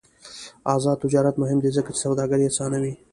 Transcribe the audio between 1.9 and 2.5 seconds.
چې سوداګري